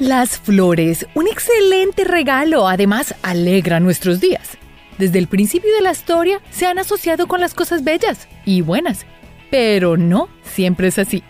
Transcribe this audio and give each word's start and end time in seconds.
Las 0.00 0.38
flores, 0.38 1.06
un 1.12 1.28
excelente 1.28 2.04
regalo, 2.04 2.66
además 2.66 3.14
alegra 3.20 3.80
nuestros 3.80 4.18
días. 4.18 4.56
Desde 4.96 5.18
el 5.18 5.26
principio 5.26 5.74
de 5.74 5.82
la 5.82 5.90
historia 5.90 6.40
se 6.48 6.66
han 6.66 6.78
asociado 6.78 7.28
con 7.28 7.38
las 7.38 7.52
cosas 7.52 7.84
bellas 7.84 8.26
y 8.46 8.62
buenas, 8.62 9.04
pero 9.50 9.98
no 9.98 10.30
siempre 10.42 10.88
es 10.88 10.98
así. 10.98 11.22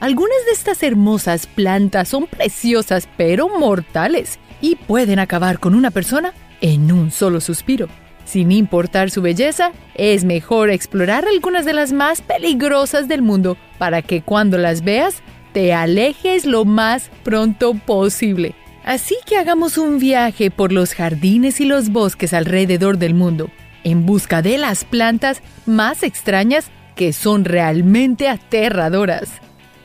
Algunas 0.00 0.36
de 0.44 0.52
estas 0.52 0.82
hermosas 0.82 1.46
plantas 1.46 2.10
son 2.10 2.26
preciosas 2.26 3.08
pero 3.16 3.48
mortales 3.48 4.38
y 4.60 4.76
pueden 4.76 5.18
acabar 5.18 5.58
con 5.58 5.74
una 5.74 5.90
persona 5.90 6.34
en 6.60 6.92
un 6.92 7.10
solo 7.12 7.40
suspiro. 7.40 7.88
Sin 8.26 8.52
importar 8.52 9.10
su 9.10 9.22
belleza, 9.22 9.72
es 9.94 10.24
mejor 10.24 10.68
explorar 10.68 11.24
algunas 11.26 11.64
de 11.64 11.72
las 11.72 11.94
más 11.94 12.20
peligrosas 12.20 13.08
del 13.08 13.22
mundo 13.22 13.56
para 13.78 14.02
que 14.02 14.20
cuando 14.20 14.58
las 14.58 14.84
veas 14.84 15.22
te 15.52 15.72
alejes 15.72 16.46
lo 16.46 16.64
más 16.64 17.10
pronto 17.22 17.74
posible. 17.74 18.54
Así 18.84 19.16
que 19.26 19.36
hagamos 19.36 19.78
un 19.78 19.98
viaje 19.98 20.50
por 20.50 20.72
los 20.72 20.94
jardines 20.94 21.60
y 21.60 21.64
los 21.64 21.90
bosques 21.90 22.32
alrededor 22.32 22.98
del 22.98 23.14
mundo, 23.14 23.50
en 23.84 24.06
busca 24.06 24.42
de 24.42 24.58
las 24.58 24.84
plantas 24.84 25.42
más 25.66 26.02
extrañas 26.02 26.70
que 26.96 27.12
son 27.12 27.44
realmente 27.44 28.28
aterradoras. 28.28 29.30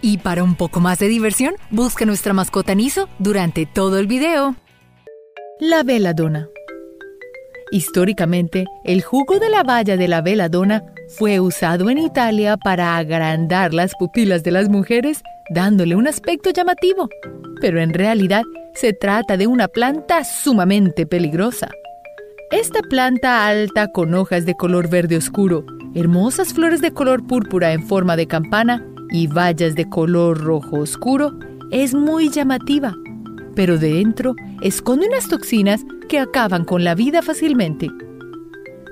Y 0.01 0.19
para 0.19 0.43
un 0.43 0.55
poco 0.55 0.79
más 0.79 0.99
de 0.99 1.07
diversión, 1.07 1.55
busca 1.71 2.05
nuestra 2.05 2.33
mascota 2.33 2.75
Niso 2.75 3.09
durante 3.19 3.65
todo 3.65 3.99
el 3.99 4.07
video. 4.07 4.55
La 5.59 5.83
veladona. 5.83 6.47
Históricamente, 7.71 8.65
el 8.83 9.01
jugo 9.01 9.39
de 9.39 9.49
la 9.49 9.63
valla 9.63 9.97
de 9.97 10.07
la 10.07 10.21
veladona 10.21 10.83
fue 11.17 11.39
usado 11.39 11.89
en 11.89 11.97
Italia 11.97 12.57
para 12.57 12.97
agrandar 12.97 13.73
las 13.73 13.95
pupilas 13.95 14.43
de 14.43 14.51
las 14.51 14.69
mujeres 14.69 15.23
dándole 15.49 15.95
un 15.95 16.07
aspecto 16.07 16.49
llamativo, 16.49 17.09
pero 17.61 17.79
en 17.79 17.93
realidad 17.93 18.43
se 18.73 18.93
trata 18.93 19.37
de 19.37 19.47
una 19.47 19.67
planta 19.67 20.23
sumamente 20.23 21.05
peligrosa. 21.05 21.69
Esta 22.51 22.81
planta 22.81 23.47
alta 23.47 23.91
con 23.91 24.13
hojas 24.13 24.45
de 24.45 24.55
color 24.55 24.89
verde 24.89 25.17
oscuro, 25.17 25.65
hermosas 25.95 26.53
flores 26.53 26.81
de 26.81 26.91
color 26.91 27.25
púrpura 27.25 27.73
en 27.73 27.83
forma 27.87 28.15
de 28.15 28.27
campana 28.27 28.85
y 29.11 29.27
bayas 29.27 29.75
de 29.75 29.89
color 29.89 30.39
rojo 30.39 30.79
oscuro 30.79 31.31
es 31.71 31.93
muy 31.93 32.29
llamativa, 32.29 32.93
pero 33.55 33.77
dentro 33.77 34.35
esconde 34.61 35.07
unas 35.07 35.27
toxinas 35.27 35.83
que 36.07 36.19
acaban 36.19 36.65
con 36.65 36.83
la 36.83 36.95
vida 36.95 37.21
fácilmente. 37.21 37.89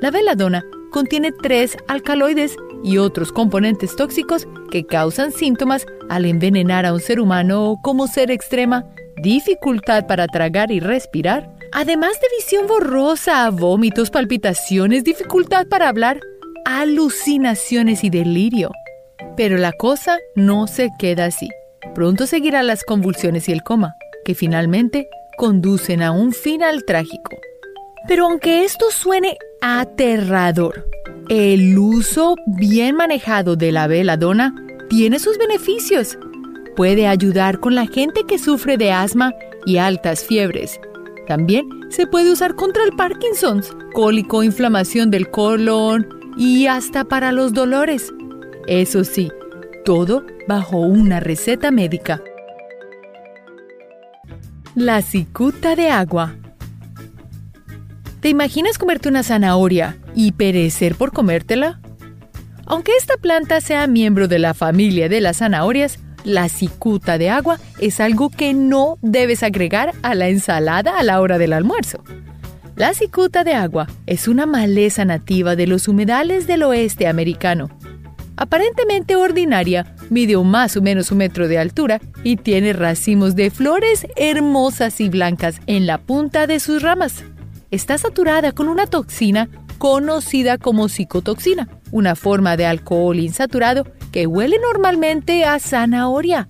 La 0.01 0.11
veladona 0.11 0.63
contiene 0.91 1.31
tres 1.31 1.77
alcaloides 1.87 2.55
y 2.83 2.97
otros 2.97 3.31
componentes 3.31 3.95
tóxicos 3.95 4.47
que 4.69 4.85
causan 4.85 5.31
síntomas 5.31 5.85
al 6.09 6.25
envenenar 6.25 6.85
a 6.85 6.93
un 6.93 6.99
ser 6.99 7.19
humano 7.19 7.75
como 7.81 8.07
ser 8.07 8.29
extrema, 8.29 8.85
dificultad 9.21 10.05
para 10.05 10.27
tragar 10.27 10.71
y 10.71 10.79
respirar, 10.79 11.49
además 11.71 12.19
de 12.19 12.27
visión 12.37 12.67
borrosa, 12.67 13.49
vómitos, 13.49 14.11
palpitaciones, 14.11 15.03
dificultad 15.03 15.67
para 15.67 15.87
hablar, 15.87 16.19
alucinaciones 16.65 18.03
y 18.03 18.09
delirio. 18.09 18.71
Pero 19.37 19.57
la 19.57 19.71
cosa 19.71 20.17
no 20.35 20.67
se 20.67 20.89
queda 20.99 21.25
así. 21.25 21.49
Pronto 21.95 22.27
seguirán 22.27 22.67
las 22.67 22.83
convulsiones 22.83 23.47
y 23.49 23.51
el 23.51 23.63
coma, 23.63 23.95
que 24.25 24.35
finalmente 24.35 25.07
conducen 25.37 26.01
a 26.01 26.11
un 26.11 26.33
final 26.33 26.83
trágico. 26.85 27.37
Pero 28.07 28.25
aunque 28.25 28.63
esto 28.63 28.91
suene 28.91 29.37
aterrador, 29.61 30.85
el 31.29 31.77
uso 31.77 32.35
bien 32.45 32.95
manejado 32.95 33.55
de 33.55 33.71
la 33.71 33.87
veladona 33.87 34.53
tiene 34.89 35.19
sus 35.19 35.37
beneficios. 35.37 36.17
Puede 36.75 37.07
ayudar 37.07 37.59
con 37.59 37.75
la 37.75 37.87
gente 37.87 38.21
que 38.27 38.37
sufre 38.37 38.77
de 38.77 38.91
asma 38.91 39.33
y 39.65 39.77
altas 39.77 40.23
fiebres. 40.23 40.79
También 41.27 41.67
se 41.89 42.07
puede 42.07 42.31
usar 42.31 42.55
contra 42.55 42.83
el 42.83 42.91
Parkinson's, 42.91 43.75
cólico, 43.93 44.43
inflamación 44.43 45.11
del 45.11 45.29
colon 45.29 46.07
y 46.37 46.67
hasta 46.67 47.05
para 47.05 47.31
los 47.31 47.53
dolores. 47.53 48.11
Eso 48.67 49.03
sí, 49.03 49.31
todo 49.85 50.25
bajo 50.47 50.79
una 50.79 51.19
receta 51.19 51.71
médica. 51.71 52.21
La 54.75 55.01
cicuta 55.01 55.75
de 55.75 55.89
agua. 55.89 56.35
¿Te 58.23 58.29
imaginas 58.29 58.77
comerte 58.77 59.09
una 59.09 59.21
zanahoria 59.21 59.97
y 60.15 60.31
perecer 60.31 60.95
por 60.95 61.11
comértela? 61.11 61.81
Aunque 62.65 62.93
esta 62.97 63.17
planta 63.17 63.59
sea 63.59 63.85
miembro 63.85 64.29
de 64.29 64.39
la 64.39 64.53
familia 64.53 65.09
de 65.09 65.19
las 65.19 65.39
zanahorias, 65.39 65.99
la 66.23 66.47
cicuta 66.47 67.17
de 67.17 67.29
agua 67.29 67.59
es 67.79 67.99
algo 67.99 68.29
que 68.29 68.53
no 68.53 68.97
debes 69.01 69.43
agregar 69.43 69.91
a 70.03 70.15
la 70.15 70.29
ensalada 70.29 70.97
a 70.97 71.03
la 71.03 71.19
hora 71.19 71.37
del 71.37 71.51
almuerzo. 71.51 72.01
La 72.77 72.93
cicuta 72.93 73.43
de 73.43 73.55
agua 73.55 73.87
es 74.05 74.29
una 74.29 74.45
maleza 74.45 75.03
nativa 75.03 75.57
de 75.57 75.67
los 75.67 75.89
humedales 75.89 76.47
del 76.47 76.63
oeste 76.63 77.07
americano. 77.07 77.71
Aparentemente 78.37 79.17
ordinaria, 79.17 79.97
mide 80.09 80.37
más 80.37 80.77
o 80.77 80.81
menos 80.81 81.11
un 81.11 81.17
metro 81.17 81.49
de 81.49 81.57
altura 81.57 81.99
y 82.23 82.37
tiene 82.37 82.71
racimos 82.71 83.35
de 83.35 83.51
flores 83.51 84.07
hermosas 84.15 85.01
y 85.01 85.09
blancas 85.09 85.59
en 85.67 85.85
la 85.85 85.97
punta 85.97 86.47
de 86.47 86.61
sus 86.61 86.81
ramas 86.81 87.25
está 87.73 87.97
saturada 87.97 88.51
con 88.51 88.67
una 88.67 88.85
toxina 88.85 89.49
conocida 89.79 90.59
como 90.59 90.89
psicotoxina, 90.89 91.67
una 91.91 92.15
forma 92.15 92.55
de 92.55 92.67
alcohol 92.67 93.17
insaturado 93.19 93.87
que 94.11 94.27
huele 94.27 94.57
normalmente 94.59 95.43
a 95.43 95.59
zanahoria. 95.59 96.47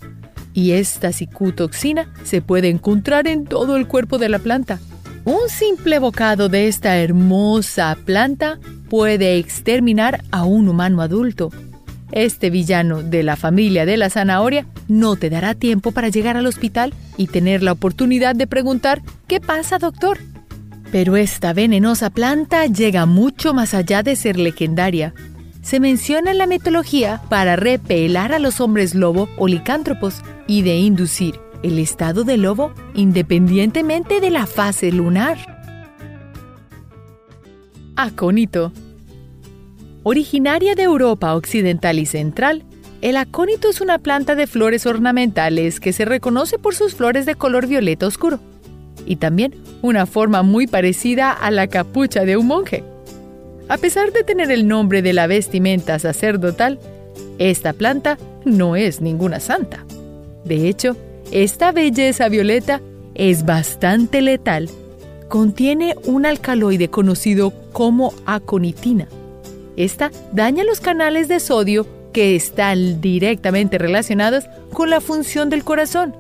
Y 0.54 0.72
esta 0.72 1.14
psicotoxina 1.14 2.12
se 2.24 2.42
puede 2.42 2.70
encontrar 2.70 3.28
en 3.28 3.46
todo 3.46 3.78
el 3.78 3.88
cuerpo 3.88 4.18
de 4.18 4.30
la 4.30 4.40
planta. 4.40 4.80
Un 5.24 5.48
simple 5.48 5.98
bocado 6.00 6.50
de 6.50 6.68
esta 6.68 6.98
hermosa 6.98 7.98
planta 8.04 8.60
puede 8.90 9.38
exterminar 9.38 10.24
a 10.32 10.44
un 10.44 10.68
humano 10.68 11.02
adulto. 11.02 11.52
Este 12.12 12.50
villano 12.50 13.02
de 13.02 13.24
la 13.24 13.38
familia 13.38 13.86
de 13.86 13.96
la 13.96 14.10
zanahoria 14.10 14.68
no 14.90 15.16
te 15.16 15.30
dará 15.30 15.56
tiempo 15.56 15.94
para 15.94 16.10
llegar 16.10 16.36
al 16.36 16.46
hospital 16.46 16.94
y 17.16 17.28
tener 17.28 17.64
la 17.64 17.72
oportunidad 17.72 18.36
de 18.36 18.46
preguntar 18.46 19.02
¿Qué 19.28 19.40
pasa, 19.40 19.80
doctor? 19.80 20.20
Pero 20.94 21.16
esta 21.16 21.54
venenosa 21.54 22.12
planta 22.12 22.68
llega 22.68 23.08
mucho 23.08 23.52
más 23.56 23.74
allá 23.74 24.04
de 24.04 24.16
ser 24.16 24.38
legendaria. 24.38 25.16
Se 25.64 25.80
menciona 25.80 26.30
en 26.30 26.38
la 26.38 26.46
mitología 26.46 27.20
para 27.30 27.56
repelar 27.56 28.32
a 28.32 28.38
los 28.38 28.62
hombres 28.62 28.94
lobo 28.94 29.28
o 29.40 29.48
licántropos 29.48 30.22
y 30.46 30.62
de 30.62 30.78
inducir 30.78 31.40
el 31.64 31.80
estado 31.80 32.24
de 32.24 32.38
lobo 32.38 32.76
independientemente 32.94 34.22
de 34.22 34.30
la 34.30 34.46
fase 34.46 34.92
lunar. 34.92 35.40
Acónito. 37.96 38.72
Originaria 40.04 40.76
de 40.76 40.84
Europa 40.84 41.34
Occidental 41.34 41.98
y 41.98 42.06
Central, 42.06 42.66
el 43.02 43.18
acónito 43.18 43.68
es 43.68 43.82
una 43.82 43.98
planta 43.98 44.36
de 44.36 44.46
flores 44.46 44.86
ornamentales 44.86 45.80
que 45.80 45.92
se 45.92 46.06
reconoce 46.06 46.60
por 46.60 46.76
sus 46.76 46.94
flores 46.94 47.26
de 47.26 47.34
color 47.34 47.66
violeta 47.66 48.06
oscuro 48.06 48.40
y 49.06 49.18
también 49.18 49.56
una 49.82 50.06
forma 50.06 50.44
muy 50.44 50.68
parecida 50.68 51.32
a 51.32 51.52
la 51.52 51.68
capucha 51.68 52.26
de 52.26 52.38
un 52.38 52.48
monje. 52.48 52.84
A 53.70 53.78
pesar 53.78 54.12
de 54.12 54.24
tener 54.24 54.52
el 54.52 54.68
nombre 54.68 55.02
de 55.02 55.14
la 55.14 55.28
vestimenta 55.28 55.98
sacerdotal, 56.00 56.80
esta 57.38 57.74
planta 57.74 58.18
no 58.46 58.76
es 58.76 59.02
ninguna 59.02 59.40
santa. 59.40 59.86
De 60.46 60.68
hecho, 60.68 60.98
esta 61.32 61.72
belleza 61.72 62.28
violeta 62.30 62.82
es 63.16 63.46
bastante 63.46 64.22
letal. 64.22 64.70
Contiene 65.30 65.96
un 66.06 66.26
alcaloide 66.26 66.90
conocido 66.90 67.54
como 67.72 68.14
aconitina. 68.26 69.08
Esta 69.78 70.12
daña 70.32 70.64
los 70.64 70.80
canales 70.80 71.28
de 71.28 71.40
sodio 71.40 71.88
que 72.12 72.36
están 72.36 73.02
directamente 73.02 73.80
relacionados 73.80 74.46
con 74.72 74.90
la 74.90 75.02
función 75.02 75.50
del 75.50 75.64
corazón 75.64 76.16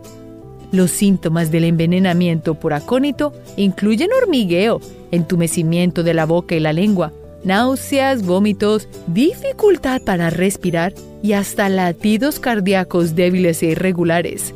los 0.73 0.89
síntomas 0.89 1.51
del 1.51 1.65
envenenamiento 1.65 2.55
por 2.55 2.73
acónito 2.73 3.31
incluyen 3.57 4.09
hormigueo, 4.11 4.81
entumecimiento 5.11 6.01
de 6.01 6.15
la 6.15 6.25
boca 6.25 6.55
y 6.55 6.59
la 6.59 6.73
lengua, 6.73 7.13
náuseas, 7.43 8.25
vómitos, 8.25 8.89
dificultad 9.05 10.01
para 10.01 10.31
respirar 10.31 10.93
y 11.21 11.33
hasta 11.33 11.69
latidos 11.69 12.39
cardíacos 12.39 13.15
débiles 13.15 13.61
e 13.61 13.67
irregulares. 13.67 14.55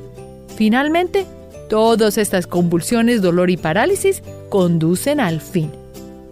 Finalmente, 0.55 1.25
todas 1.69 2.17
estas 2.17 2.47
convulsiones, 2.47 3.21
dolor 3.21 3.51
y 3.51 3.57
parálisis 3.57 4.23
conducen 4.49 5.19
al 5.19 5.39
fin. 5.39 5.69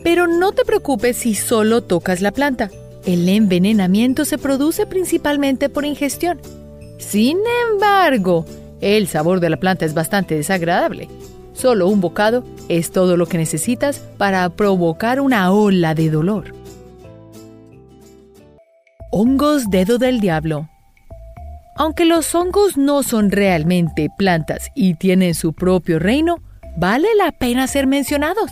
Pero 0.03 0.25
no 0.25 0.51
te 0.51 0.65
preocupes 0.65 1.17
si 1.17 1.35
solo 1.35 1.83
tocas 1.83 2.21
la 2.21 2.31
planta. 2.31 2.71
El 3.05 3.29
envenenamiento 3.29 4.25
se 4.25 4.39
produce 4.39 4.87
principalmente 4.87 5.69
por 5.69 5.85
ingestión. 5.85 6.39
Sin 6.97 7.37
embargo, 7.71 8.45
el 8.81 9.07
sabor 9.07 9.39
de 9.39 9.49
la 9.49 9.57
planta 9.57 9.85
es 9.85 9.93
bastante 9.93 10.35
desagradable. 10.35 11.07
Solo 11.53 11.87
un 11.87 12.01
bocado 12.01 12.43
es 12.67 12.91
todo 12.91 13.15
lo 13.15 13.27
que 13.27 13.37
necesitas 13.37 13.99
para 14.17 14.49
provocar 14.49 15.21
una 15.21 15.51
ola 15.51 15.95
de 15.95 16.09
dolor. 16.09 16.53
Hongos 19.11 19.69
dedo 19.69 19.97
del 19.97 20.19
diablo. 20.19 20.69
Aunque 21.77 22.05
los 22.05 22.33
hongos 22.35 22.77
no 22.77 23.03
son 23.03 23.31
realmente 23.31 24.09
plantas 24.17 24.69
y 24.75 24.95
tienen 24.95 25.35
su 25.35 25.53
propio 25.53 25.99
reino, 25.99 26.41
vale 26.77 27.07
la 27.17 27.31
pena 27.31 27.67
ser 27.67 27.87
mencionados. 27.87 28.51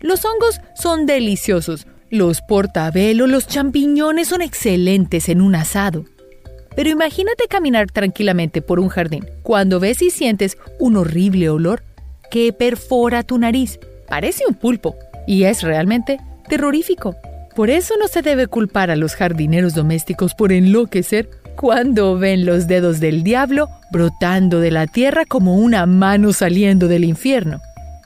Los 0.00 0.24
hongos 0.24 0.60
son 0.74 1.06
deliciosos. 1.06 1.86
Los 2.10 2.40
portabelo, 2.40 3.26
los 3.26 3.46
champiñones 3.46 4.28
son 4.28 4.40
excelentes 4.40 5.28
en 5.28 5.40
un 5.40 5.54
asado. 5.54 6.04
Pero 6.76 6.90
imagínate 6.90 7.48
caminar 7.48 7.90
tranquilamente 7.90 8.62
por 8.62 8.78
un 8.78 8.88
jardín 8.88 9.26
cuando 9.42 9.80
ves 9.80 10.02
y 10.02 10.10
sientes 10.10 10.58
un 10.78 10.96
horrible 10.96 11.48
olor 11.48 11.82
que 12.30 12.52
perfora 12.52 13.22
tu 13.22 13.38
nariz. 13.38 13.80
Parece 14.06 14.44
un 14.46 14.54
pulpo 14.54 14.94
y 15.26 15.44
es 15.44 15.62
realmente 15.62 16.18
terrorífico. 16.48 17.16
Por 17.56 17.70
eso 17.70 17.94
no 17.98 18.06
se 18.06 18.20
debe 18.20 18.46
culpar 18.46 18.90
a 18.90 18.96
los 18.96 19.14
jardineros 19.14 19.74
domésticos 19.74 20.34
por 20.34 20.52
enloquecer 20.52 21.30
cuando 21.56 22.18
ven 22.18 22.44
los 22.44 22.66
dedos 22.66 23.00
del 23.00 23.22
diablo 23.22 23.70
brotando 23.90 24.60
de 24.60 24.70
la 24.70 24.86
tierra 24.86 25.24
como 25.24 25.56
una 25.56 25.86
mano 25.86 26.34
saliendo 26.34 26.86
del 26.86 27.04
infierno. 27.04 27.60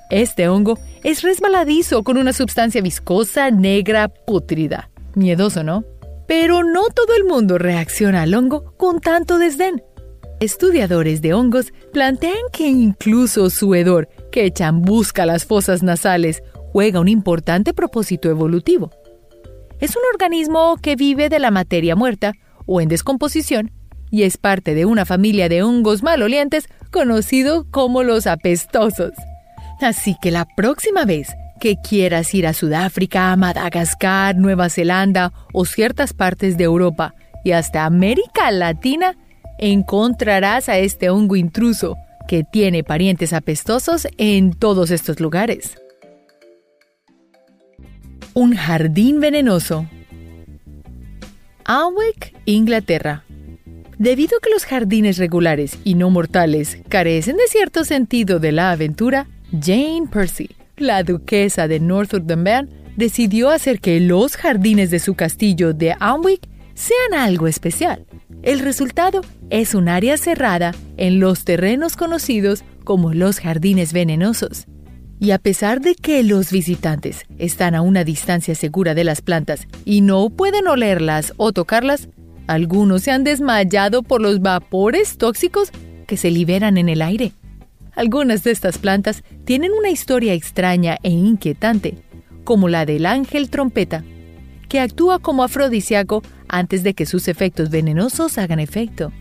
Este 0.09 0.49
hongo 0.49 0.79
es 1.03 1.23
resbaladizo 1.23 2.05
con 2.05 2.17
una 2.17 2.33
sustancia 2.33 2.81
viscosa, 2.81 3.51
negra, 3.51 4.09
pútrida. 4.09 4.91
Miedoso, 5.15 5.65
¿no? 5.65 5.85
Pero 6.31 6.63
no 6.63 6.83
todo 6.95 7.17
el 7.17 7.25
mundo 7.25 7.59
reacciona 7.59 8.23
al 8.23 8.35
hongo 8.35 8.77
con 8.77 9.01
tanto 9.01 9.37
desdén. 9.37 9.83
Estudiadores 10.39 11.23
de 11.23 11.35
hongos 11.35 11.73
plantean 11.93 12.45
que 12.53 12.69
incluso 12.69 13.51
su 13.51 13.75
hedor, 13.75 14.09
que 14.31 14.45
echan 14.45 14.83
busca 14.83 15.27
las 15.27 15.45
fosas 15.45 15.83
nasales, 15.83 16.45
juega 16.73 17.01
un 17.01 17.09
importante 17.09 17.75
propósito 17.75 18.31
evolutivo. 18.31 18.93
Es 19.81 19.97
un 19.97 20.03
organismo 20.15 20.77
que 20.81 20.95
vive 20.95 21.31
de 21.31 21.41
la 21.41 21.51
materia 21.51 21.97
muerta 21.97 22.35
o 22.65 22.81
en 22.81 22.89
descomposición 22.89 23.73
y 24.13 24.23
es 24.23 24.37
parte 24.37 24.77
de 24.77 24.85
una 24.85 25.05
familia 25.05 25.49
de 25.49 25.65
hongos 25.65 26.05
malolientes 26.05 26.69
conocido 26.93 27.67
como 27.73 28.05
los 28.05 28.29
apestosos. 28.29 29.15
Así 29.81 30.15
que 30.23 30.31
la 30.31 30.47
próxima 30.57 31.05
vez 31.05 31.35
que 31.61 31.77
quieras 31.77 32.35
ir 32.35 32.47
a 32.47 32.53
Sudáfrica, 32.53 33.37
Madagascar, 33.37 34.35
Nueva 34.37 34.69
Zelanda 34.71 35.33
o 35.53 35.65
ciertas 35.65 36.13
partes 36.13 36.57
de 36.57 36.65
Europa 36.65 37.15
y 37.45 37.53
hasta 37.53 37.85
América 37.85 38.51
Latina, 38.51 39.17
encontrarás 39.59 40.69
a 40.69 40.79
este 40.79 41.11
hongo 41.11 41.37
intruso 41.37 41.97
que 42.27 42.43
tiene 42.43 42.83
parientes 42.83 43.33
apestosos 43.33 44.09
en 44.19 44.53
todos 44.53 44.91
estos 44.91 45.21
lugares. 45.21 45.77
Un 48.35 48.57
jardín 48.57 49.21
venenoso 49.21 49.87
Alwick, 51.65 52.35
Inglaterra. 52.47 53.23
Debido 53.97 54.39
a 54.39 54.41
que 54.41 54.51
los 54.51 54.65
jardines 54.65 55.19
regulares 55.19 55.79
y 55.85 55.95
no 55.95 56.11
mortales 56.11 56.79
carecen 56.89 57.37
de 57.37 57.47
cierto 57.49 57.85
sentido 57.85 58.41
de 58.41 58.51
la 58.51 58.73
aventura, 58.73 59.29
Jane 59.53 60.09
Percy, 60.11 60.51
la 60.81 61.03
duquesa 61.03 61.69
de 61.69 61.81
Northumberland, 61.81 62.69
decidió 62.97 63.51
hacer 63.51 63.81
que 63.81 64.01
los 64.01 64.37
jardines 64.37 64.91
de 64.91 64.99
su 64.99 65.15
castillo 65.15 65.73
de 65.73 65.95
Alnwick 65.99 66.49
sean 66.75 67.15
algo 67.15 67.47
especial. 67.47 68.07
El 68.43 68.61
resultado 68.61 69.21
es 69.51 69.75
un 69.75 69.89
área 69.89 70.17
cerrada 70.17 70.75
en 70.97 71.21
los 71.21 71.45
terrenos 71.45 71.97
conocidos 71.97 72.65
como 72.85 73.13
los 73.13 73.41
jardines 73.41 73.93
venenosos. 73.93 74.67
Y 75.19 75.33
a 75.33 75.39
pesar 75.39 75.83
de 75.83 75.95
que 75.95 76.23
los 76.23 76.51
visitantes 76.51 77.25
están 77.39 77.75
a 77.75 77.83
una 77.83 78.05
distancia 78.05 78.55
segura 78.55 78.95
de 78.95 79.05
las 79.05 79.21
plantas 79.21 79.69
y 79.85 80.01
no 80.01 80.31
pueden 80.31 80.67
olerlas 80.67 81.35
o 81.37 81.53
tocarlas, 81.53 82.09
algunos 82.47 83.03
se 83.03 83.11
han 83.11 83.25
desmayado 83.25 84.03
por 84.03 84.23
los 84.23 84.41
vapores 84.41 85.19
tóxicos 85.19 85.71
que 86.07 86.17
se 86.17 86.31
liberan 86.31 86.79
en 86.79 86.89
el 86.89 87.03
aire. 87.03 87.33
Algunas 87.95 88.45
de 88.45 88.51
estas 88.53 88.79
plantas 88.79 89.23
tienen 89.45 89.73
una 89.73 89.91
historia 89.91 90.35
extraña 90.35 90.99
e 91.03 91.11
inquietante, 91.11 91.99
como 92.45 92.69
la 92.69 92.87
del 92.87 93.07
ángel 93.07 93.51
trompeta, 93.51 94.05
que 94.69 94.81
actúa 94.81 95.19
como 95.19 95.43
afrodisíaco 95.43 96.23
antes 96.49 96.83
de 96.83 96.95
que 96.95 97.07
sus 97.07 97.29
efectos 97.29 97.71
venenosos 97.71 98.39
hagan 98.39 98.61
efecto. 98.61 99.13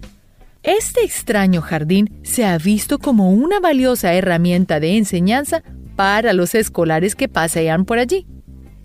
Este 0.64 1.04
extraño 1.04 1.62
jardín 1.62 2.20
se 2.24 2.46
ha 2.46 2.58
visto 2.58 3.00
como 3.00 3.32
una 3.32 3.60
valiosa 3.60 4.14
herramienta 4.14 4.80
de 4.80 4.98
enseñanza 4.98 5.64
para 5.96 6.34
los 6.34 6.54
escolares 6.54 7.16
que 7.16 7.28
pasean 7.28 7.86
por 7.86 7.98
allí. 7.98 8.28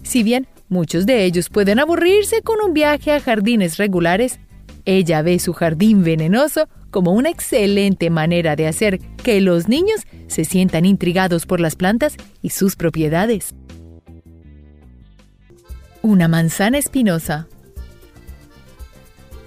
Si 0.02 0.22
bien 0.22 0.46
muchos 0.69 1.04
de 1.04 1.25
ellos 1.25 1.48
pueden 1.48 1.81
aburrirse 1.81 2.42
con 2.42 2.56
un 2.64 2.75
viaje 2.75 3.12
a 3.12 3.20
jardines 3.20 3.76
regulares, 3.76 4.38
ella 4.84 5.22
ve 5.22 5.38
su 5.38 5.52
jardín 5.52 6.04
venenoso 6.04 6.69
como 6.94 7.11
una 7.11 7.29
excelente 7.29 8.08
manera 8.08 8.55
de 8.55 8.69
hacer 8.69 9.00
que 9.00 9.41
los 9.41 9.67
niños 9.67 10.02
se 10.29 10.44
sientan 10.44 10.85
intrigados 10.85 11.44
por 11.44 11.58
las 11.58 11.75
plantas 11.75 12.17
y 12.41 12.50
sus 12.50 12.76
propiedades. 12.76 13.52
Una 16.02 16.29
manzana 16.29 16.79
espinosa. 16.79 17.49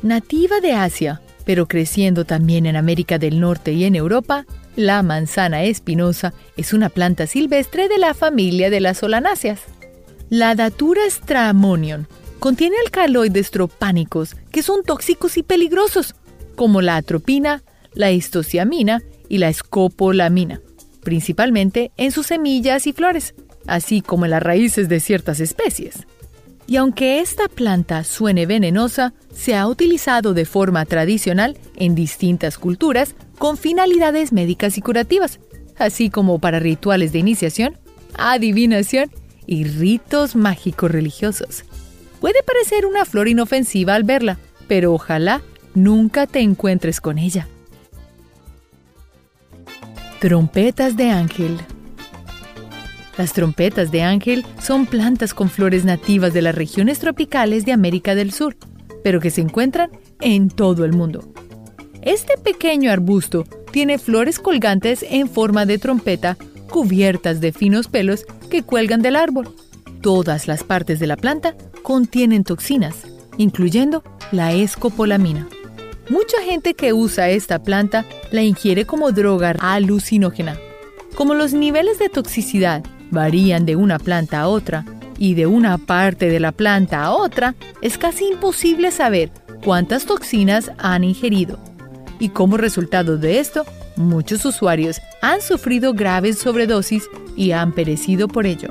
Nativa 0.03 0.59
de 0.59 0.73
Asia, 0.73 1.21
pero 1.45 1.69
creciendo 1.69 2.25
también 2.25 2.65
en 2.65 2.75
América 2.75 3.17
del 3.17 3.39
Norte 3.39 3.71
y 3.71 3.85
en 3.85 3.95
Europa, 3.95 4.45
la 4.75 5.01
manzana 5.01 5.63
espinosa 5.63 6.33
es 6.57 6.73
una 6.73 6.89
planta 6.89 7.27
silvestre 7.27 7.87
de 7.87 7.97
la 7.97 8.13
familia 8.13 8.69
de 8.69 8.81
las 8.81 8.97
solanáceas. 8.97 9.61
La 10.29 10.53
Datura 10.53 11.03
stramonion 11.09 12.09
contiene 12.39 12.75
alcaloides 12.83 13.51
tropánicos 13.51 14.35
que 14.51 14.63
son 14.63 14.83
tóxicos 14.83 15.37
y 15.37 15.43
peligrosos, 15.43 16.13
como 16.57 16.81
la 16.81 16.97
atropina, 16.97 17.63
la 17.93 18.11
histociamina 18.11 19.01
y 19.29 19.37
la 19.37 19.47
escopolamina, 19.47 20.59
principalmente 21.03 21.91
en 21.95 22.11
sus 22.11 22.27
semillas 22.27 22.87
y 22.87 22.93
flores, 22.93 23.35
así 23.67 24.01
como 24.01 24.25
en 24.25 24.31
las 24.31 24.43
raíces 24.43 24.89
de 24.89 24.99
ciertas 24.99 25.39
especies. 25.39 26.07
Y 26.65 26.75
aunque 26.75 27.21
esta 27.21 27.47
planta 27.47 28.03
suene 28.03 28.47
venenosa, 28.47 29.13
se 29.33 29.55
ha 29.55 29.67
utilizado 29.67 30.33
de 30.33 30.45
forma 30.45 30.83
tradicional 30.85 31.57
en 31.77 31.95
distintas 31.95 32.57
culturas 32.57 33.15
con 33.37 33.55
finalidades 33.57 34.33
médicas 34.33 34.77
y 34.77 34.81
curativas, 34.81 35.39
así 35.77 36.09
como 36.09 36.39
para 36.39 36.59
rituales 36.59 37.13
de 37.13 37.19
iniciación, 37.19 37.77
adivinación 38.17 39.11
y 39.45 39.63
ritos 39.63 40.35
mágicos 40.35 40.89
religiosos. 40.91 41.63
Puede 42.19 42.41
parecer 42.43 42.87
una 42.87 43.05
flor 43.05 43.27
inofensiva 43.27 43.93
al 43.93 44.03
verla, 44.03 44.39
pero 44.67 44.91
ojalá 44.91 45.41
nunca 45.77 46.25
te 46.25 46.39
encuentres 46.39 46.99
con 46.99 47.19
ella. 47.19 47.47
Trompetas 50.19 50.97
de 50.97 51.11
ángel. 51.11 51.55
Las 53.15 53.33
trompetas 53.33 53.91
de 53.91 54.01
ángel 54.01 54.43
son 54.59 54.87
plantas 54.87 55.35
con 55.35 55.49
flores 55.49 55.85
nativas 55.85 56.33
de 56.33 56.41
las 56.41 56.55
regiones 56.55 56.97
tropicales 56.97 57.63
de 57.65 57.73
América 57.73 58.15
del 58.15 58.31
Sur, 58.31 58.57
pero 59.03 59.19
que 59.19 59.29
se 59.29 59.41
encuentran 59.41 59.91
en 60.19 60.49
todo 60.49 60.83
el 60.83 60.93
mundo. 60.93 61.31
Este 62.01 62.37
pequeño 62.37 62.91
arbusto 62.91 63.45
tiene 63.71 63.99
flores 63.99 64.39
colgantes 64.39 65.05
en 65.07 65.29
forma 65.29 65.67
de 65.67 65.77
trompeta 65.77 66.37
cubiertas 66.71 67.39
de 67.39 67.51
finos 67.51 67.87
pelos 67.87 68.25
que 68.49 68.63
cuelgan 68.63 69.03
del 69.03 69.15
árbol. 69.15 69.55
Todas 70.01 70.47
las 70.47 70.63
partes 70.63 70.99
de 70.99 71.07
la 71.07 71.17
planta 71.17 71.55
contienen 71.83 72.43
toxinas, 72.43 73.03
incluyendo 73.37 74.03
la 74.31 74.53
escopolamina. 74.53 75.47
Mucha 76.09 76.41
gente 76.43 76.73
que 76.73 76.93
usa 76.93 77.29
esta 77.29 77.61
planta 77.61 78.05
la 78.31 78.43
ingiere 78.43 78.85
como 78.85 79.11
droga 79.11 79.55
alucinógena. 79.59 80.57
Como 81.15 81.33
los 81.33 81.53
niveles 81.53 81.99
de 81.99 82.09
toxicidad 82.09 82.83
varían 83.11 83.65
de 83.65 83.75
una 83.75 83.99
planta 83.99 84.41
a 84.41 84.47
otra 84.47 84.85
y 85.17 85.33
de 85.33 85.47
una 85.47 85.77
parte 85.77 86.29
de 86.29 86.39
la 86.39 86.51
planta 86.51 87.03
a 87.03 87.11
otra, 87.11 87.55
es 87.81 87.97
casi 87.97 88.25
imposible 88.25 88.91
saber 88.91 89.31
cuántas 89.63 90.05
toxinas 90.05 90.71
han 90.77 91.03
ingerido 91.03 91.59
y 92.19 92.29
como 92.29 92.57
resultado 92.57 93.17
de 93.17 93.39
esto, 93.39 93.65
muchos 93.95 94.45
usuarios 94.45 95.01
han 95.21 95.41
sufrido 95.41 95.93
graves 95.93 96.39
sobredosis 96.39 97.09
y 97.35 97.51
han 97.51 97.71
perecido 97.73 98.27
por 98.27 98.45
ello. 98.45 98.69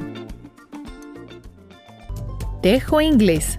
Tejo 2.62 3.00
inglés. 3.00 3.58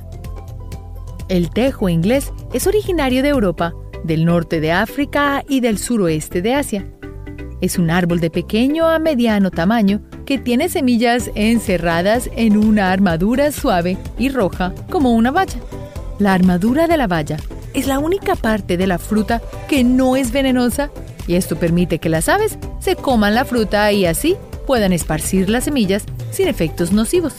El 1.30 1.50
tejo 1.50 1.90
inglés 1.90 2.32
es 2.54 2.68
originario 2.68 3.22
de 3.22 3.30
Europa, 3.30 3.74
del 4.06 4.24
norte 4.24 4.62
de 4.62 4.72
África 4.72 5.44
y 5.48 5.60
del 5.60 5.78
suroeste 5.78 6.42
de 6.42 6.54
Asia. 6.54 6.86
Es 7.60 7.78
un 7.78 7.90
árbol 7.90 8.22
de 8.22 8.30
pequeño 8.30 8.88
a 8.88 8.98
mediano 8.98 9.52
tamaño 9.52 10.02
que 10.26 10.38
tiene 10.38 10.70
semillas 10.70 11.30
encerradas 11.36 12.30
en 12.38 12.56
una 12.56 12.94
armadura 12.94 13.52
suave 13.52 13.98
y 14.18 14.30
roja 14.30 14.74
como 14.90 15.14
una 15.16 15.32
valla. 15.32 15.60
La 16.18 16.34
armadura 16.34 16.88
de 16.88 16.96
la 16.96 17.08
valla 17.08 17.38
es 17.74 17.88
la 17.88 18.00
única 18.00 18.36
parte 18.36 18.78
de 18.78 18.88
la 18.88 18.98
fruta 18.98 19.42
que 19.68 19.84
no 19.84 20.16
es 20.16 20.32
venenosa 20.32 20.92
y 21.28 21.36
esto 21.36 21.58
permite 21.58 22.00
que 22.00 22.08
las 22.08 22.30
aves 22.30 22.58
se 22.80 22.96
coman 22.96 23.36
la 23.36 23.44
fruta 23.44 23.92
y 23.92 24.06
así 24.06 24.38
puedan 24.66 24.94
esparcir 24.94 25.50
las 25.50 25.66
semillas 25.66 26.06
sin 26.32 26.48
efectos 26.48 26.94
nocivos. 26.94 27.34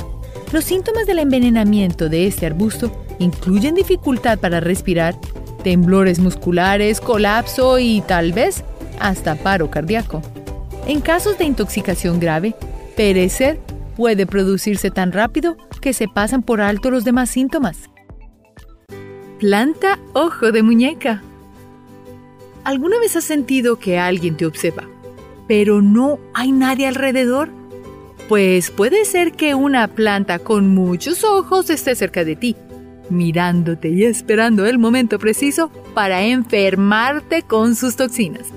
Los 0.52 0.64
síntomas 0.64 1.07
del 1.07 1.21
envenenamiento 1.21 2.11
de 2.11 2.26
este 2.26 2.45
arbusto 2.45 2.92
incluyen 3.18 3.75
dificultad 3.75 4.38
para 4.38 4.60
respirar, 4.60 5.14
temblores 5.62 6.18
musculares, 6.18 7.00
colapso 7.00 7.78
y 7.78 8.00
tal 8.02 8.32
vez 8.32 8.64
hasta 9.00 9.34
paro 9.37 9.70
cardíaco. 9.70 10.22
En 10.87 11.00
casos 11.00 11.38
de 11.38 11.44
intoxicación 11.44 12.20
grave, 12.20 12.54
perecer 12.96 13.58
puede 13.96 14.26
producirse 14.26 14.90
tan 14.90 15.12
rápido 15.12 15.56
que 15.80 15.92
se 15.92 16.08
pasan 16.08 16.42
por 16.42 16.60
alto 16.60 16.90
los 16.90 17.04
demás 17.04 17.30
síntomas. 17.30 17.90
Planta 19.38 19.98
ojo 20.14 20.50
de 20.50 20.62
muñeca. 20.62 21.22
¿Alguna 22.64 22.98
vez 22.98 23.16
has 23.16 23.25
sentido 23.25 23.78
que 23.78 23.98
alguien 23.98 24.37
te 24.37 24.46
observa, 24.46 24.84
pero 25.46 25.80
no 25.80 26.18
hay 26.34 26.52
nadie 26.52 26.87
alrededor? 26.87 27.48
Pues 28.28 28.70
puede 28.70 29.04
ser 29.04 29.32
que 29.32 29.54
una 29.54 29.88
planta 29.88 30.38
con 30.38 30.75
muchos 30.75 31.25
ojos 31.25 31.70
esté 31.70 31.94
cerca 31.94 32.25
de 32.25 32.37
ti, 32.37 32.56
mirándote 33.10 33.88
y 33.88 34.04
esperando 34.04 34.66
el 34.66 34.78
momento 34.78 35.18
preciso 35.18 35.70
para 35.94 36.22
enfermarte 36.22 37.42
con 37.42 37.74
sus 37.74 37.96
toxinas. 37.96 38.48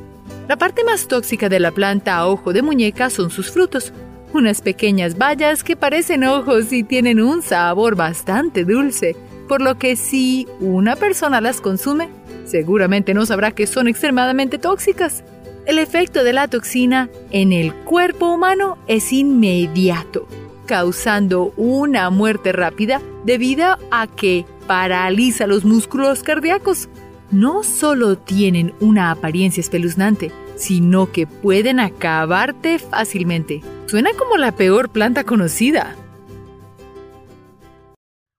La 0.48 0.58
parte 0.58 0.84
más 0.84 1.08
tóxica 1.08 1.50
de 1.50 1.60
la 1.60 1.72
planta 1.72 2.18
a 2.18 2.28
ojo 2.28 2.54
de 2.54 2.62
muñeca 2.62 3.10
son 3.10 3.30
sus 3.30 3.52
frutos, 3.52 3.94
unas 4.34 4.62
pequeñas 4.62 5.18
bayas 5.18 5.64
que 5.64 5.76
parecen 5.76 6.24
ojos 6.24 6.72
y 6.72 6.84
tienen 6.84 7.22
un 7.22 7.42
sabor 7.42 7.96
bastante 7.96 8.66
dulce, 8.66 9.16
por 9.48 9.62
lo 9.62 9.78
que 9.78 9.96
si 9.96 10.48
una 10.60 10.96
persona 10.96 11.42
las 11.42 11.62
consume, 11.62 12.10
seguramente 12.46 13.14
no 13.14 13.26
sabrá 13.26 13.52
que 13.52 13.68
son 13.68 13.88
extremadamente 13.88 14.58
tóxicas. 14.58 15.24
El 15.66 15.78
efecto 15.78 16.24
de 16.24 16.34
la 16.34 16.48
toxina 16.48 17.10
en 17.30 17.54
el 17.54 17.74
cuerpo 17.74 18.34
humano 18.34 18.78
es 18.88 19.14
inmediato, 19.14 20.28
causando 20.72 21.54
una 21.58 22.10
muerte 22.10 22.54
rápida 22.54 23.02
debido 23.26 23.78
a 23.92 24.08
que 24.08 24.46
paraliza 24.68 25.46
los 25.46 25.66
músculos 25.66 26.24
cardíacos. 26.24 26.88
No 27.30 27.64
solo 27.64 28.18
tienen 28.18 28.74
una 28.80 29.12
apariencia 29.12 29.60
espeluznante, 29.60 30.32
sino 30.56 31.12
que 31.12 31.28
pueden 31.28 31.82
acabarte 31.82 32.80
fácilmente. 32.80 33.62
Suena 33.88 34.12
como 34.18 34.38
la 34.38 34.54
peor 34.54 34.88
planta 34.88 35.26
conocida. 35.26 35.94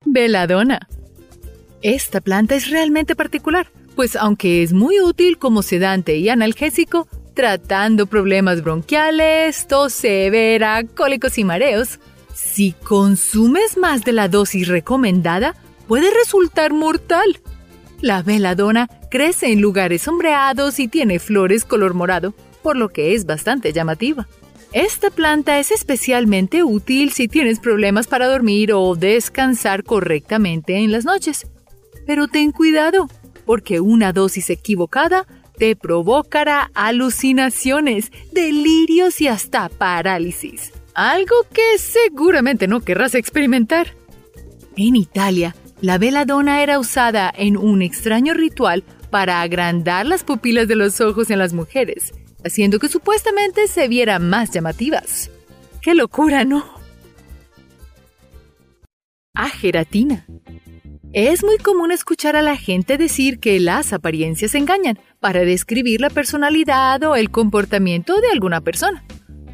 Veladona. 0.06 0.88
Esta 1.82 2.22
planta 2.22 2.54
es 2.54 2.70
realmente 2.70 3.14
particular 3.14 3.66
pues 3.94 4.16
aunque 4.16 4.62
es 4.62 4.72
muy 4.72 5.00
útil 5.00 5.36
como 5.36 5.60
sedante 5.60 6.16
y 6.16 6.30
analgésico, 6.30 7.06
tratando 7.34 8.06
problemas 8.06 8.62
bronquiales, 8.62 9.66
tos 9.66 9.92
severa, 9.92 10.82
cólicos 10.94 11.36
y 11.36 11.44
mareos, 11.44 11.98
si 12.34 12.72
consumes 12.72 13.76
más 13.76 14.04
de 14.04 14.12
la 14.12 14.28
dosis 14.28 14.68
recomendada, 14.68 15.54
puede 15.86 16.12
resultar 16.12 16.72
mortal. 16.72 17.40
La 18.00 18.22
veladona 18.22 18.88
crece 19.10 19.52
en 19.52 19.60
lugares 19.60 20.02
sombreados 20.02 20.78
y 20.78 20.88
tiene 20.88 21.18
flores 21.18 21.64
color 21.64 21.94
morado, 21.94 22.34
por 22.62 22.76
lo 22.76 22.88
que 22.88 23.14
es 23.14 23.26
bastante 23.26 23.72
llamativa. 23.72 24.26
Esta 24.72 25.10
planta 25.10 25.58
es 25.58 25.70
especialmente 25.70 26.62
útil 26.62 27.12
si 27.12 27.28
tienes 27.28 27.60
problemas 27.60 28.06
para 28.06 28.26
dormir 28.26 28.72
o 28.72 28.96
descansar 28.96 29.84
correctamente 29.84 30.78
en 30.78 30.90
las 30.90 31.04
noches. 31.04 31.46
Pero 32.06 32.26
ten 32.26 32.52
cuidado, 32.52 33.08
porque 33.44 33.80
una 33.80 34.12
dosis 34.12 34.48
equivocada 34.48 35.26
te 35.58 35.76
provocará 35.76 36.70
alucinaciones, 36.74 38.10
delirios 38.32 39.20
y 39.20 39.28
hasta 39.28 39.68
parálisis. 39.68 40.72
Algo 40.94 41.34
que 41.52 41.78
seguramente 41.78 42.68
no 42.68 42.80
querrás 42.80 43.14
experimentar. 43.14 43.94
En 44.76 44.96
Italia, 44.96 45.56
la 45.80 45.98
veladona 45.98 46.62
era 46.62 46.78
usada 46.78 47.32
en 47.34 47.56
un 47.56 47.82
extraño 47.82 48.34
ritual 48.34 48.84
para 49.10 49.40
agrandar 49.42 50.06
las 50.06 50.22
pupilas 50.24 50.68
de 50.68 50.76
los 50.76 51.00
ojos 51.00 51.30
en 51.30 51.38
las 51.38 51.52
mujeres, 51.52 52.12
haciendo 52.44 52.78
que 52.78 52.88
supuestamente 52.88 53.68
se 53.68 53.88
vieran 53.88 54.28
más 54.28 54.50
llamativas. 54.50 55.30
¡Qué 55.80 55.94
locura, 55.94 56.44
no! 56.44 56.64
Ageratina. 59.34 60.26
Es 61.14 61.42
muy 61.42 61.58
común 61.58 61.90
escuchar 61.90 62.36
a 62.36 62.42
la 62.42 62.56
gente 62.56 62.96
decir 62.96 63.38
que 63.38 63.60
las 63.60 63.92
apariencias 63.92 64.54
engañan 64.54 64.98
para 65.20 65.40
describir 65.40 66.00
la 66.00 66.10
personalidad 66.10 67.02
o 67.02 67.16
el 67.16 67.30
comportamiento 67.30 68.20
de 68.20 68.28
alguna 68.28 68.60
persona. 68.60 69.04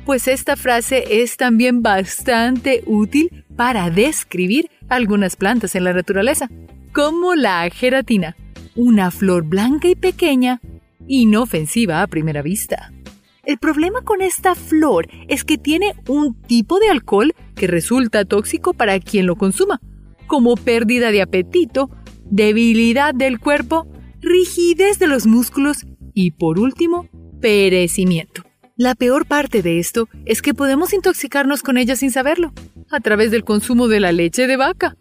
Pues 0.09 0.27
esta 0.27 0.57
frase 0.57 1.23
es 1.23 1.37
también 1.37 1.83
bastante 1.83 2.83
útil 2.87 3.45
para 3.57 3.91
describir 3.91 4.71
algunas 4.89 5.37
plantas 5.37 5.75
en 5.75 5.85
la 5.85 5.93
naturaleza, 5.93 6.49
como 6.95 7.35
la 7.35 7.69
geratina, 7.69 8.35
una 8.75 9.11
flor 9.11 9.45
blanca 9.45 9.87
y 9.87 9.97
pequeña, 9.97 10.63
inofensiva 11.07 12.01
a 12.01 12.07
primera 12.07 12.41
vista. 12.41 12.91
El 13.45 13.59
problema 13.59 14.01
con 14.01 14.23
esta 14.23 14.55
flor 14.55 15.09
es 15.29 15.45
que 15.45 15.59
tiene 15.59 15.95
un 16.09 16.41
tipo 16.41 16.79
de 16.79 16.89
alcohol 16.89 17.35
que 17.55 17.67
resulta 17.67 18.25
tóxico 18.25 18.73
para 18.73 19.01
quien 19.01 19.27
lo 19.27 19.37
consuma 19.37 19.79
como 20.27 20.55
pérdida 20.57 21.11
de 21.11 21.21
apetito, 21.21 21.91
debilidad 22.25 23.13
del 23.13 23.39
cuerpo, 23.39 23.87
rigidez 24.23 24.99
de 24.99 25.07
los 25.07 25.27
músculos 25.27 25.85
y, 26.15 26.31
por 26.31 26.59
último, 26.59 27.07
perecimiento. 27.43 28.48
La 28.79 28.95
peor 28.95 29.27
parte 29.27 29.61
de 29.61 29.81
esto 29.81 30.09
es 30.25 30.41
que 30.41 30.55
podemos 30.55 30.93
intoxicarnos 30.93 31.65
con 31.65 31.79
ella 31.79 31.97
sin 31.97 32.13
saberlo, 32.13 32.53
a 32.93 33.01
través 33.01 33.33
del 33.33 33.43
consumo 33.43 33.89
de 33.89 33.99
la 33.99 34.13
leche 34.13 34.47
de 34.47 34.57
vaca. 34.57 34.97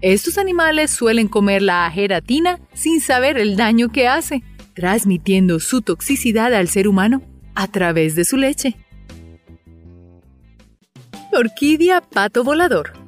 Estos 0.00 0.36
animales 0.36 0.90
suelen 0.90 1.28
comer 1.28 1.62
la 1.62 1.88
geratina 1.92 2.58
sin 2.74 3.00
saber 3.00 3.38
el 3.38 3.54
daño 3.54 3.90
que 3.90 4.08
hace, 4.08 4.42
transmitiendo 4.74 5.60
su 5.60 5.80
toxicidad 5.80 6.52
al 6.52 6.66
ser 6.66 6.88
humano 6.88 7.22
a 7.54 7.68
través 7.68 8.16
de 8.16 8.24
su 8.24 8.36
leche. 8.36 8.76
Orquídea 11.32 12.00
pato 12.00 12.42
volador 12.42 13.00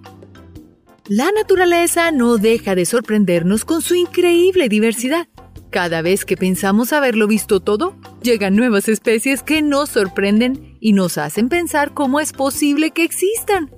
la 1.09 1.33
naturaleza 1.33 2.13
no 2.13 2.39
deja 2.39 2.77
de 2.77 2.87
sorprendernos 2.87 3.65
con 3.65 3.83
su 3.83 3.97
increíble 3.97 4.69
diversidad. 4.69 5.27
Cada 5.73 6.03
vez 6.03 6.27
que 6.27 6.37
pensamos 6.37 6.93
haberlo 6.93 7.27
visto 7.27 7.61
todo, 7.61 7.97
llegan 8.23 8.55
nuevas 8.55 8.89
especies 8.89 9.43
que 9.43 9.63
nos 9.63 9.89
sorprenden 9.89 10.77
y 10.81 10.93
nos 10.93 11.17
hacen 11.17 11.49
pensar 11.49 11.95
cómo 11.95 12.21
es 12.21 12.35
posible 12.35 12.91
que 12.91 13.05
existan. 13.05 13.71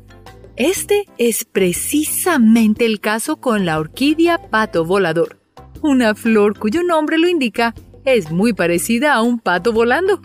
Este 0.56 1.06
es 1.18 1.44
precisamente 1.44 2.84
el 2.84 2.98
caso 2.98 3.36
con 3.36 3.64
la 3.64 3.78
orquídea 3.78 4.38
pato 4.50 4.84
volador, 4.84 5.38
una 5.82 6.16
flor 6.16 6.58
cuyo 6.58 6.82
nombre 6.82 7.16
lo 7.16 7.28
indica, 7.28 7.76
es 8.04 8.32
muy 8.32 8.52
parecida 8.52 9.14
a 9.14 9.22
un 9.22 9.38
pato 9.38 9.72
volando. 9.72 10.20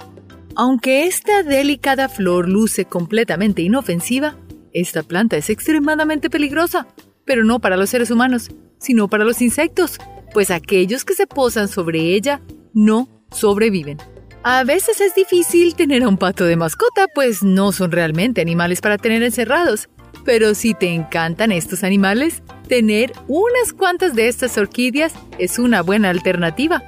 Aunque 0.55 1.05
esta 1.05 1.43
delicada 1.43 2.09
flor 2.09 2.49
luce 2.49 2.85
completamente 2.85 3.61
inofensiva, 3.61 4.37
esta 4.73 5.03
planta 5.03 5.37
es 5.37 5.51
extremadamente 5.51 6.31
peligrosa, 6.31 6.87
pero 7.25 7.43
no 7.43 7.59
para 7.59 7.77
los 7.77 7.91
seres 7.91 8.09
humanos, 8.09 8.49
sino 8.79 9.07
para 9.07 9.23
los 9.23 9.39
insectos, 9.39 9.99
pues 10.33 10.51
aquellos 10.51 11.05
que 11.05 11.13
se 11.13 11.27
posan 11.27 11.67
sobre 11.67 11.99
ella 12.15 12.41
no 12.73 13.07
sobreviven. 13.31 13.97
A 14.43 14.63
veces 14.63 15.01
es 15.01 15.13
difícil 15.15 15.75
tener 15.75 16.03
a 16.03 16.07
un 16.07 16.17
pato 16.17 16.45
de 16.45 16.55
mascota, 16.55 17.07
pues 17.13 17.43
no 17.43 17.71
son 17.71 17.91
realmente 17.91 18.41
animales 18.41 18.81
para 18.81 18.97
tener 18.97 19.21
encerrados. 19.23 19.89
Pero 20.23 20.55
si 20.55 20.73
te 20.73 20.93
encantan 20.93 21.51
estos 21.51 21.83
animales, 21.83 22.41
tener 22.67 23.11
unas 23.27 23.73
cuantas 23.73 24.15
de 24.15 24.27
estas 24.27 24.57
orquídeas 24.57 25.13
es 25.37 25.59
una 25.59 25.81
buena 25.81 26.09
alternativa, 26.09 26.81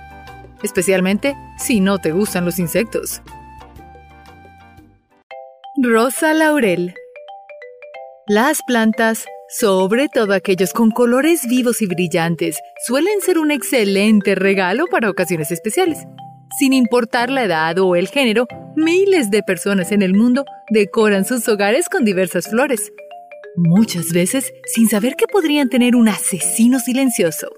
especialmente 0.63 1.35
si 1.57 1.79
no 1.81 1.97
te 1.97 2.11
gustan 2.11 2.45
los 2.45 2.59
insectos. 2.59 3.21
Rosa 5.81 6.33
Laurel 6.33 6.93
las 8.27 8.61
plantas, 8.63 9.25
sobre 9.51 10.07
todo 10.07 10.33
aquellos 10.33 10.71
con 10.71 10.91
colores 10.91 11.45
vivos 11.45 11.81
y 11.81 11.85
brillantes, 11.85 12.57
suelen 12.87 13.19
ser 13.19 13.37
un 13.37 13.51
excelente 13.51 14.33
regalo 14.33 14.85
para 14.87 15.09
ocasiones 15.09 15.51
especiales. 15.51 15.99
Sin 16.57 16.71
importar 16.71 17.29
la 17.29 17.43
edad 17.43 17.77
o 17.79 17.97
el 17.97 18.07
género, 18.07 18.47
miles 18.77 19.29
de 19.29 19.43
personas 19.43 19.91
en 19.91 20.03
el 20.03 20.13
mundo 20.13 20.45
decoran 20.69 21.25
sus 21.25 21.45
hogares 21.49 21.89
con 21.89 22.05
diversas 22.05 22.47
flores. 22.49 22.93
Muchas 23.57 24.13
veces 24.13 24.53
sin 24.65 24.87
saber 24.87 25.15
que 25.17 25.27
podrían 25.27 25.67
tener 25.67 25.97
un 25.97 26.07
asesino 26.07 26.79
silencioso. 26.79 27.49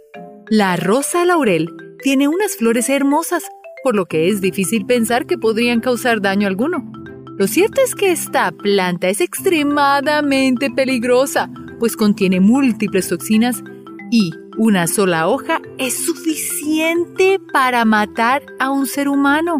La 0.49 0.75
rosa 0.77 1.25
laurel 1.25 1.69
tiene 2.01 2.27
unas 2.27 2.57
flores 2.57 2.89
hermosas, 2.89 3.43
por 3.83 3.95
lo 3.95 4.07
que 4.07 4.29
es 4.29 4.41
difícil 4.41 4.87
pensar 4.87 5.27
que 5.27 5.37
podrían 5.37 5.79
causar 5.79 6.21
daño 6.21 6.47
alguno. 6.47 6.91
Lo 7.37 7.45
cierto 7.47 7.81
es 7.83 7.93
que 7.93 8.11
esta 8.11 8.51
planta 8.51 9.09
es 9.09 9.21
extremadamente 9.21 10.71
peligrosa, 10.71 11.49
pues 11.83 11.97
contiene 11.97 12.39
múltiples 12.39 13.09
toxinas 13.09 13.61
y 14.09 14.31
una 14.57 14.87
sola 14.87 15.27
hoja 15.27 15.61
es 15.77 16.05
suficiente 16.05 17.41
para 17.51 17.83
matar 17.83 18.41
a 18.57 18.69
un 18.69 18.87
ser 18.87 19.09
humano. 19.09 19.57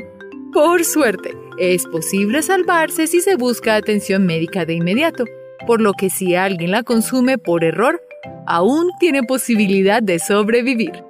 Por 0.54 0.86
suerte, 0.86 1.36
es 1.60 1.86
posible 1.86 2.42
salvarse 2.42 3.08
si 3.08 3.20
se 3.20 3.36
busca 3.36 3.76
atención 3.76 4.26
médica 4.26 4.64
de 4.64 4.76
inmediato, 4.76 5.26
por 5.68 5.82
lo 5.82 5.92
que 5.92 6.10
si 6.10 6.34
alguien 6.34 6.72
la 6.72 6.84
consume 6.84 7.38
por 7.38 7.66
error, 7.66 8.02
aún 8.48 8.92
tiene 9.02 9.24
posibilidad 9.24 10.02
de 10.02 10.18
sobrevivir. 10.20 11.04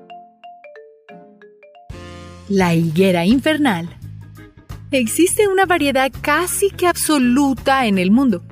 La 2.50 2.74
higuera 2.74 3.24
infernal. 3.24 3.88
Existe 4.90 5.48
una 5.48 5.68
variedad 5.68 6.12
casi 6.22 6.72
que 6.72 6.88
absoluta 6.88 7.86
en 7.86 8.00
el 8.00 8.10
mundo. 8.10 8.44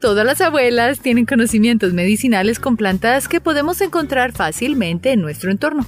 Todas 0.00 0.26
las 0.26 0.42
abuelas 0.42 1.00
tienen 1.00 1.24
conocimientos 1.24 1.94
medicinales 1.94 2.58
con 2.58 2.76
plantas 2.76 3.28
que 3.28 3.40
podemos 3.40 3.80
encontrar 3.80 4.32
fácilmente 4.32 5.12
en 5.12 5.22
nuestro 5.22 5.50
entorno. 5.50 5.86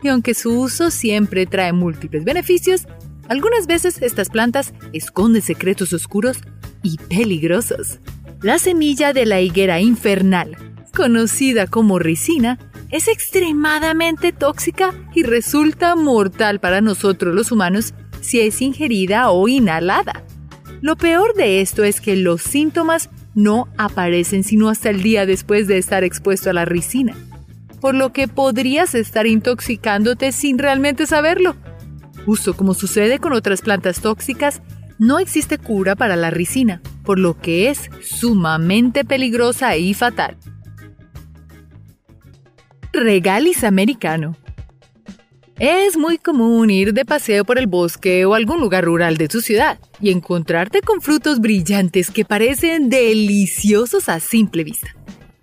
Y 0.00 0.08
aunque 0.08 0.34
su 0.34 0.60
uso 0.60 0.92
siempre 0.92 1.44
trae 1.44 1.72
múltiples 1.72 2.24
beneficios, 2.24 2.86
algunas 3.28 3.66
veces 3.66 4.00
estas 4.00 4.30
plantas 4.30 4.72
esconden 4.92 5.42
secretos 5.42 5.92
oscuros 5.92 6.38
y 6.84 6.98
peligrosos. 7.08 7.98
La 8.42 8.60
semilla 8.60 9.12
de 9.12 9.26
la 9.26 9.40
higuera 9.40 9.80
infernal, 9.80 10.56
conocida 10.94 11.66
como 11.66 11.98
ricina, 11.98 12.60
es 12.90 13.08
extremadamente 13.08 14.32
tóxica 14.32 14.94
y 15.14 15.24
resulta 15.24 15.96
mortal 15.96 16.60
para 16.60 16.80
nosotros 16.80 17.34
los 17.34 17.50
humanos 17.50 17.92
si 18.20 18.40
es 18.40 18.62
ingerida 18.62 19.30
o 19.30 19.48
inhalada. 19.48 20.24
Lo 20.80 20.96
peor 20.96 21.34
de 21.34 21.60
esto 21.60 21.82
es 21.82 22.00
que 22.00 22.14
los 22.14 22.40
síntomas 22.40 23.10
no 23.38 23.68
aparecen 23.78 24.42
sino 24.42 24.68
hasta 24.68 24.90
el 24.90 25.00
día 25.00 25.24
después 25.24 25.68
de 25.68 25.78
estar 25.78 26.02
expuesto 26.02 26.50
a 26.50 26.52
la 26.52 26.64
ricina, 26.64 27.14
por 27.80 27.94
lo 27.94 28.12
que 28.12 28.26
podrías 28.26 28.96
estar 28.96 29.28
intoxicándote 29.28 30.32
sin 30.32 30.58
realmente 30.58 31.06
saberlo. 31.06 31.54
Justo 32.26 32.56
como 32.56 32.74
sucede 32.74 33.20
con 33.20 33.32
otras 33.32 33.62
plantas 33.62 34.00
tóxicas, 34.00 34.60
no 34.98 35.20
existe 35.20 35.56
cura 35.56 35.94
para 35.94 36.16
la 36.16 36.30
ricina, 36.30 36.82
por 37.04 37.20
lo 37.20 37.40
que 37.40 37.70
es 37.70 37.88
sumamente 38.02 39.04
peligrosa 39.04 39.76
y 39.76 39.94
fatal. 39.94 40.36
Regalis 42.92 43.62
americano. 43.62 44.36
Es 45.58 45.96
muy 45.96 46.18
común 46.18 46.70
ir 46.70 46.94
de 46.94 47.04
paseo 47.04 47.44
por 47.44 47.58
el 47.58 47.66
bosque 47.66 48.24
o 48.24 48.34
algún 48.34 48.60
lugar 48.60 48.84
rural 48.84 49.16
de 49.16 49.26
tu 49.26 49.40
ciudad 49.40 49.80
y 50.00 50.12
encontrarte 50.12 50.82
con 50.82 51.00
frutos 51.00 51.40
brillantes 51.40 52.12
que 52.12 52.24
parecen 52.24 52.90
deliciosos 52.90 54.08
a 54.08 54.20
simple 54.20 54.62
vista. 54.62 54.94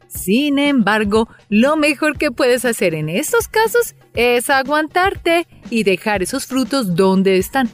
Sin 0.07 0.57
embargo, 0.57 1.27
lo 1.49 1.75
mejor 1.75 2.17
que 2.17 2.31
puedes 2.31 2.63
hacer 2.63 2.95
en 2.95 3.09
estos 3.09 3.49
casos 3.49 3.95
es 4.13 4.49
aguantarte 4.49 5.47
y 5.69 5.83
dejar 5.83 6.23
esos 6.23 6.45
frutos 6.45 6.95
donde 6.95 7.37
están. 7.37 7.69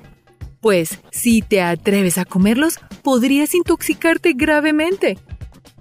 Pues 0.61 0.99
si 1.11 1.43
te 1.43 1.61
atreves 1.61 2.17
a 2.17 2.25
comerlos, 2.25 2.79
podrías 3.03 3.53
intoxicarte 3.53 4.33
gravemente. 4.33 5.19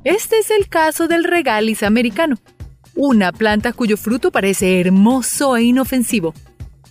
Este 0.05 0.39
es 0.39 0.51
el 0.51 0.69
caso 0.69 1.09
del 1.09 1.25
regalis 1.25 1.83
americano, 1.83 2.37
una 2.95 3.33
planta 3.33 3.73
cuyo 3.73 3.97
fruto 3.97 4.31
parece 4.31 4.81
hermoso 4.81 5.57
e 5.57 5.63
inofensivo, 5.63 6.35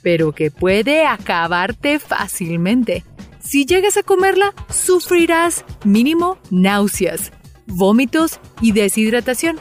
pero 0.02 0.32
que 0.32 0.52
puede 0.52 1.06
acabarte 1.06 2.00
fácilmente. 2.00 3.04
Si 3.40 3.66
llegas 3.66 3.98
a 3.98 4.04
comerla, 4.04 4.54
sufrirás 4.70 5.66
mínimo 5.84 6.38
náuseas, 6.52 7.32
vómitos 7.66 8.40
y 8.62 8.74
deshidratación. 8.74 9.60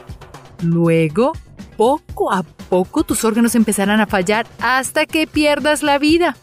Luego, 0.61 1.33
poco 1.77 2.31
a 2.31 2.43
poco 2.43 3.03
tus 3.03 3.23
órganos 3.23 3.55
empezarán 3.55 4.01
a 4.01 4.07
fallar 4.07 4.47
hasta 4.59 5.05
que 5.05 5.27
pierdas 5.27 5.81
la 5.81 5.97
vida. 5.97 6.35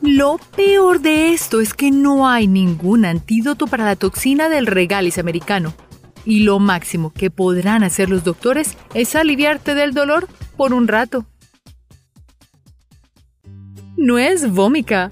Lo 0.00 0.38
peor 0.54 1.00
de 1.00 1.32
esto 1.32 1.60
es 1.60 1.74
que 1.74 1.90
no 1.90 2.28
hay 2.28 2.46
ningún 2.46 3.04
antídoto 3.04 3.66
para 3.66 3.84
la 3.84 3.96
toxina 3.96 4.48
del 4.48 4.66
regalis 4.66 5.18
americano 5.18 5.74
y 6.26 6.40
lo 6.40 6.58
máximo 6.58 7.12
que 7.12 7.30
podrán 7.30 7.84
hacer 7.84 8.10
los 8.10 8.24
doctores 8.24 8.76
es 8.92 9.14
aliviarte 9.14 9.74
del 9.74 9.94
dolor 9.94 10.28
por 10.56 10.74
un 10.74 10.88
rato. 10.88 11.24
Nuez 13.98 14.50
vómica. 14.50 15.10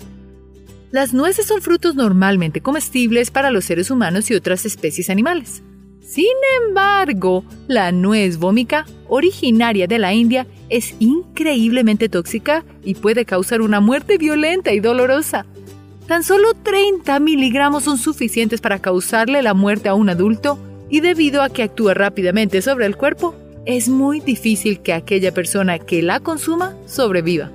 Las 0.91 1.15
nueces 1.15 1.47
son 1.47 1.63
frutos 1.63 1.95
normalmente 1.95 2.61
comestibles 2.61 3.31
para 3.31 3.51
los 3.51 3.65
seres 3.65 3.91
humanos 3.91 4.31
y 4.31 4.35
otras 4.35 4.67
especies 4.67 5.09
animales. 5.09 5.63
Sin 6.03 6.37
embargo, 6.61 7.47
la 7.67 7.93
nuez 7.93 8.37
vómica, 8.37 8.85
originaria 9.09 9.87
de 9.87 9.99
la 9.99 10.13
India, 10.13 10.47
es 10.69 10.97
increíblemente 10.99 12.11
tóxica 12.11 12.63
y 12.85 12.95
puede 12.95 13.25
causar 13.25 13.63
una 13.63 13.81
muerte 13.81 14.19
violenta 14.19 14.75
y 14.75 14.81
dolorosa. 14.81 15.47
Tan 16.07 16.23
solo 16.23 16.53
30 16.53 17.21
miligramos 17.21 17.85
son 17.85 17.97
suficientes 17.97 18.61
para 18.61 18.81
causarle 18.81 19.41
la 19.41 19.55
muerte 19.55 19.89
a 19.89 19.95
un 19.95 20.11
adulto 20.11 20.59
y 20.91 21.01
debido 21.01 21.41
a 21.41 21.49
que 21.49 21.63
actúa 21.63 21.95
rápidamente 21.95 22.61
sobre 22.61 22.85
el 22.85 22.99
cuerpo, 22.99 23.35
es 23.65 23.89
muy 23.89 24.21
difícil 24.21 24.81
que 24.81 24.93
aquella 24.93 25.33
persona 25.33 25.79
que 25.79 26.03
la 26.03 26.21
consuma 26.21 26.77
sobreviva. 26.85 27.51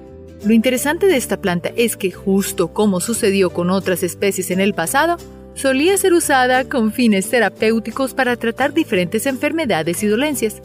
Lo 0.46 0.54
interesante 0.54 1.08
de 1.08 1.18
esta 1.18 1.42
planta 1.42 1.72
es 1.76 1.98
que 1.98 2.12
justo 2.12 2.70
como 2.70 3.02
sucedió 3.02 3.50
con 3.50 3.70
otras 3.70 4.04
especies 4.04 4.52
en 4.52 4.62
el 4.62 4.74
pasado, 4.74 5.18
solía 5.54 5.98
ser 5.98 6.14
usada 6.14 6.64
con 6.64 6.94
fines 6.94 7.30
terapéuticos 7.30 8.14
para 8.14 8.38
tratar 8.38 8.74
diferentes 8.74 9.26
enfermedades 9.26 10.02
y 10.02 10.08
dolencias. 10.08 10.62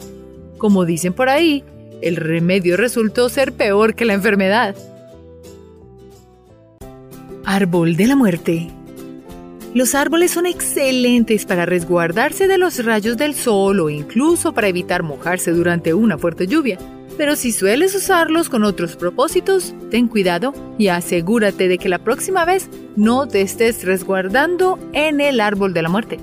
Como 0.57 0.85
dicen 0.85 1.11
por 1.11 1.27
ahí, 1.27 1.63
el 2.01 2.15
remedio 2.15 2.77
resultó 2.77 3.27
ser 3.27 3.51
peor 3.51 3.95
que 3.95 4.05
la 4.05 4.13
enfermedad. 4.13 4.75
Árbol 7.43 7.97
de 7.97 8.07
la 8.07 8.15
muerte. 8.15 8.69
Los 9.73 9.93
árboles 9.93 10.31
son 10.31 10.45
excelentes 10.45 11.45
para 11.45 11.65
resguardarse 11.65 12.47
de 12.47 12.57
los 12.57 12.83
rayos 12.85 13.17
del 13.17 13.35
sol 13.35 13.81
o 13.81 13.89
incluso 13.89 14.53
para 14.53 14.69
evitar 14.69 15.03
mojarse 15.03 15.51
durante 15.51 15.93
una 15.93 16.17
fuerte 16.17 16.47
lluvia. 16.47 16.77
Pero 17.17 17.35
si 17.35 17.51
sueles 17.51 17.95
usarlos 17.95 18.49
con 18.49 18.63
otros 18.63 18.95
propósitos, 18.95 19.73
ten 19.89 20.07
cuidado 20.07 20.53
y 20.77 20.89
asegúrate 20.89 21.67
de 21.67 21.77
que 21.77 21.89
la 21.89 21.99
próxima 21.99 22.45
vez 22.45 22.69
no 22.95 23.27
te 23.27 23.41
estés 23.41 23.83
resguardando 23.83 24.77
en 24.93 25.21
el 25.21 25.39
árbol 25.39 25.73
de 25.73 25.81
la 25.81 25.89
muerte. 25.89 26.19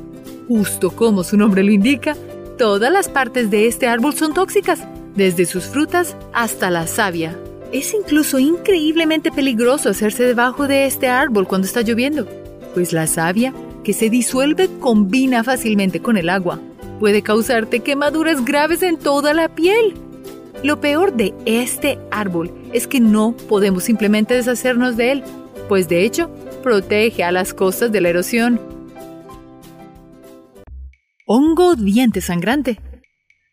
Justo 0.49 0.91
como 0.91 1.25
su 1.25 1.37
nombre 1.37 1.63
lo 1.63 1.73
indica, 1.73 2.15
todas 2.59 2.93
las 2.93 3.09
partes 3.09 3.51
de 3.51 3.67
este 3.67 3.87
árbol 3.87 4.15
son 4.15 4.35
tóxicas, 4.35 4.87
desde 5.17 5.47
sus 5.47 5.65
frutas 5.65 6.17
hasta 6.33 6.71
la 6.71 6.87
savia. 6.87 7.39
Es 7.73 7.95
incluso 7.95 8.39
increíblemente 8.39 9.33
peligroso 9.33 9.89
hacerse 9.89 10.25
debajo 10.25 10.69
de 10.69 10.85
este 10.85 11.09
árbol 11.09 11.49
cuando 11.49 11.67
está 11.67 11.81
lloviendo 11.81 12.27
pues 12.73 12.93
la 12.93 13.07
savia, 13.07 13.53
que 13.85 13.93
se 13.93 14.11
disuelve 14.11 14.69
combina 14.81 15.45
fácilmente 15.45 16.01
con 16.01 16.17
el 16.17 16.29
agua. 16.29 16.61
Puede 17.01 17.23
causarte 17.23 17.81
quemaduras 17.81 18.45
graves 18.45 18.83
en 18.83 18.97
toda 18.97 19.35
la 19.35 19.49
piel. 19.49 19.95
Lo 20.63 20.81
peor 20.81 21.15
de 21.15 21.35
este 21.45 21.99
árbol 22.11 22.53
es 22.73 22.87
que 22.87 23.01
no 23.01 23.37
podemos 23.49 23.85
simplemente 23.85 24.35
deshacernos 24.35 24.97
de 24.97 25.13
él, 25.13 25.25
pues 25.69 25.89
de 25.89 26.05
hecho 26.05 26.31
protege 26.63 27.25
a 27.25 27.33
las 27.33 27.53
costas 27.53 27.91
de 27.91 28.01
la 28.01 28.11
erosión. 28.11 28.61
Hongo 31.27 31.75
diente 31.75 32.21
sangrante. 32.21 32.79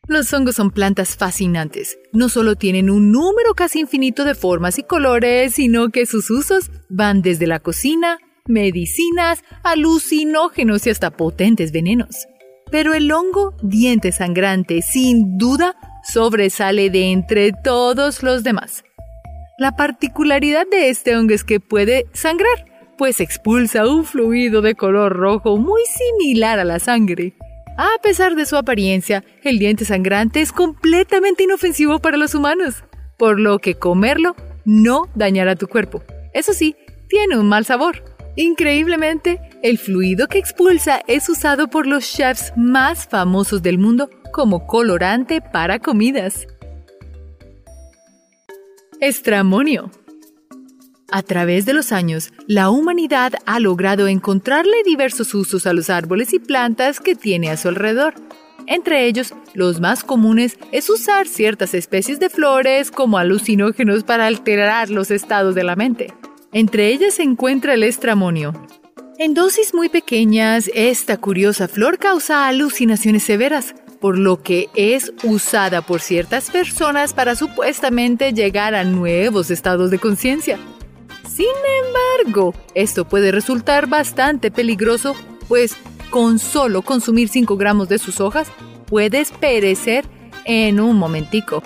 Los 0.08 0.34
hongos 0.34 0.56
son 0.56 0.72
plantas 0.72 1.16
fascinantes. 1.16 1.98
No 2.14 2.30
solo 2.30 2.56
tienen 2.56 2.90
un 2.90 3.12
número 3.12 3.54
casi 3.56 3.80
infinito 3.80 4.26
de 4.26 4.34
formas 4.34 4.80
y 4.80 4.84
colores, 4.84 5.54
sino 5.56 5.90
que 5.90 6.06
sus 6.06 6.30
usos 6.32 6.72
van 6.90 7.22
desde 7.22 7.48
la 7.48 7.60
cocina 7.60 8.18
medicinas, 8.50 9.44
alucinógenos 9.64 10.86
y 10.86 10.90
hasta 10.90 11.12
potentes 11.12 11.72
venenos. 11.72 12.28
Pero 12.72 12.94
el 12.94 13.12
hongo 13.12 13.56
diente 13.64 14.12
sangrante, 14.12 14.82
sin 14.82 15.38
duda, 15.38 15.76
sobresale 16.04 16.90
de 16.90 17.12
entre 17.12 17.52
todos 17.52 18.24
los 18.24 18.44
demás. 18.44 18.84
La 19.58 19.76
particularidad 19.76 20.66
de 20.70 20.90
este 20.90 21.16
hongo 21.16 21.34
es 21.34 21.44
que 21.44 21.60
puede 21.60 22.06
sangrar, 22.14 22.66
pues 22.98 23.20
expulsa 23.20 23.88
un 23.88 24.06
fluido 24.06 24.62
de 24.62 24.76
color 24.76 25.14
rojo 25.14 25.58
muy 25.58 25.82
similar 25.86 26.60
a 26.60 26.64
la 26.64 26.80
sangre. 26.80 27.34
A 27.78 27.90
pesar 28.02 28.36
de 28.36 28.46
su 28.46 28.56
apariencia, 28.56 29.24
el 29.44 29.60
diente 29.60 29.86
sangrante 29.86 30.42
es 30.42 30.52
completamente 30.52 31.44
inofensivo 31.44 32.00
para 32.00 32.18
los 32.18 32.36
humanos, 32.36 32.84
por 33.18 33.40
lo 33.40 33.60
que 33.60 33.76
comerlo 33.76 34.36
no 34.66 35.10
dañará 35.16 35.56
tu 35.56 35.68
cuerpo. 35.68 36.04
Eso 36.34 36.54
sí, 36.54 36.76
tiene 37.08 37.38
un 37.38 37.50
mal 37.50 37.66
sabor. 37.66 38.04
Increíblemente, 38.36 39.42
el 39.64 39.78
fluido 39.78 40.28
que 40.28 40.38
expulsa 40.38 41.02
es 41.08 41.28
usado 41.28 41.70
por 41.70 41.86
los 41.86 42.10
chefs 42.10 42.54
más 42.56 43.08
famosos 43.08 43.62
del 43.62 43.78
mundo 43.78 44.10
como 44.32 44.68
colorante 44.68 45.42
para 45.42 45.80
comidas. 45.80 46.48
Estramonio. 49.00 49.92
A 51.12 51.24
través 51.24 51.66
de 51.66 51.74
los 51.74 51.92
años, 51.92 52.32
la 52.48 52.70
humanidad 52.70 53.34
ha 53.46 53.60
logrado 53.60 54.08
encontrarle 54.08 54.84
diversos 54.86 55.34
usos 55.34 55.66
a 55.66 55.74
los 55.74 55.90
árboles 55.90 56.34
y 56.34 56.40
plantas 56.40 57.00
que 57.00 57.16
tiene 57.16 57.50
a 57.50 57.58
su 57.58 57.68
alrededor. 57.70 58.14
Entre 58.68 59.06
ellos, 59.06 59.34
los 59.56 59.80
más 59.80 60.04
comunes 60.04 60.60
es 60.72 60.90
usar 60.90 61.28
ciertas 61.28 61.74
especies 61.74 62.20
de 62.20 62.30
flores 62.30 62.92
como 62.92 63.18
alucinógenos 63.18 64.04
para 64.04 64.28
alterar 64.28 64.92
los 64.92 65.10
estados 65.10 65.56
de 65.56 65.64
la 65.64 65.76
mente. 65.76 66.14
Entre 66.52 66.90
ellas 66.90 67.16
se 67.16 67.24
encuentra 67.24 67.74
el 67.74 67.84
estramonio. 67.84 68.54
En 69.18 69.34
dosis 69.34 69.74
muy 69.74 69.90
pequeñas, 69.90 70.70
esta 70.74 71.18
curiosa 71.18 71.68
flor 71.68 71.98
causa 71.98 72.48
alucinaciones 72.48 73.24
severas, 73.24 73.76
por 74.00 74.18
lo 74.18 74.42
que 74.42 74.70
es 74.76 75.14
usada 75.24 75.82
por 75.82 76.02
ciertas 76.02 76.50
personas 76.50 77.14
para 77.14 77.36
supuestamente 77.36 78.34
llegar 78.34 78.76
a 78.76 78.84
nuevos 78.84 79.52
estados 79.52 79.92
de 79.92 80.00
conciencia. 80.00 80.58
Sin 81.28 81.48
embargo, 81.86 82.54
esto 82.76 83.08
puede 83.08 83.32
resultar 83.32 83.88
bastante 83.88 84.52
peligroso, 84.52 85.16
pues 85.48 85.76
con 86.10 86.40
solo 86.40 86.82
consumir 86.82 87.30
5 87.30 87.56
gramos 87.58 87.90
de 87.90 88.00
sus 88.00 88.20
hojas 88.20 88.48
puedes 88.88 89.32
perecer 89.32 90.06
en 90.46 90.80
un 90.80 90.98
momentico. 90.98 91.62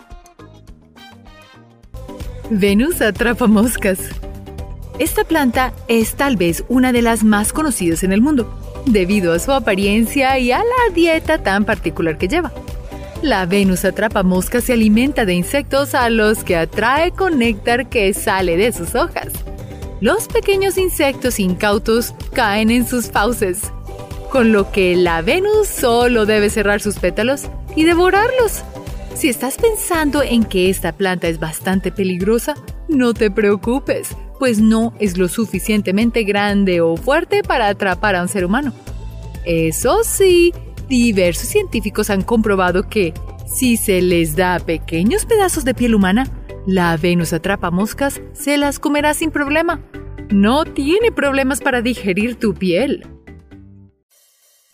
Venus 2.49 3.01
atrapa 3.01 3.47
moscas. 3.47 3.99
Esta 4.99 5.23
planta 5.23 5.73
es 5.87 6.15
tal 6.15 6.35
vez 6.37 6.63
una 6.67 6.91
de 6.91 7.01
las 7.01 7.23
más 7.23 7.53
conocidas 7.53 8.03
en 8.03 8.11
el 8.11 8.21
mundo, 8.21 8.53
debido 8.85 9.33
a 9.33 9.39
su 9.39 9.51
apariencia 9.51 10.37
y 10.39 10.51
a 10.51 10.59
la 10.59 10.93
dieta 10.93 11.41
tan 11.41 11.65
particular 11.65 12.17
que 12.17 12.27
lleva. 12.27 12.51
La 13.21 13.45
Venus 13.45 13.85
atrapa 13.85 14.21
moscas 14.21 14.65
se 14.65 14.73
alimenta 14.73 15.25
de 15.25 15.33
insectos 15.33 15.95
a 15.95 16.09
los 16.09 16.43
que 16.43 16.57
atrae 16.57 17.11
con 17.11 17.39
néctar 17.39 17.87
que 17.87 18.13
sale 18.13 18.57
de 18.57 18.73
sus 18.73 18.95
hojas. 18.95 19.31
Los 20.01 20.27
pequeños 20.27 20.77
insectos 20.77 21.39
incautos 21.39 22.13
caen 22.33 22.69
en 22.69 22.85
sus 22.85 23.09
fauces, 23.09 23.61
con 24.29 24.51
lo 24.51 24.71
que 24.71 24.97
la 24.97 25.21
Venus 25.21 25.69
solo 25.69 26.25
debe 26.25 26.49
cerrar 26.49 26.81
sus 26.81 26.99
pétalos 26.99 27.43
y 27.77 27.85
devorarlos. 27.85 28.63
Si 29.15 29.29
estás 29.29 29.57
pensando 29.57 30.21
en 30.21 30.43
que 30.43 30.69
esta 30.69 30.91
planta 30.91 31.29
es 31.29 31.39
bastante 31.39 31.91
peligrosa, 31.91 32.55
no 32.89 33.13
te 33.13 33.31
preocupes, 33.31 34.09
pues 34.43 34.59
no 34.59 34.93
es 34.99 35.17
lo 35.17 35.29
suficientemente 35.29 36.25
grande 36.25 36.81
o 36.81 36.97
fuerte 36.97 37.43
para 37.43 37.69
atrapar 37.69 38.17
a 38.17 38.21
un 38.21 38.27
ser 38.27 38.43
humano. 38.43 38.73
Eso 39.45 40.03
sí, 40.03 40.53
diversos 40.89 41.47
científicos 41.47 42.09
han 42.09 42.23
comprobado 42.23 42.89
que, 42.89 43.13
si 43.45 43.77
se 43.77 44.01
les 44.01 44.35
da 44.35 44.59
pequeños 44.59 45.25
pedazos 45.25 45.63
de 45.63 45.73
piel 45.73 45.95
humana, 45.95 46.27
la 46.67 46.97
Venus 46.97 47.31
atrapa 47.31 47.71
moscas 47.71 48.19
se 48.33 48.57
las 48.57 48.79
comerá 48.79 49.13
sin 49.13 49.31
problema. 49.31 49.79
No 50.29 50.65
tiene 50.65 51.13
problemas 51.13 51.61
para 51.61 51.81
digerir 51.81 52.35
tu 52.35 52.53
piel. 52.53 53.07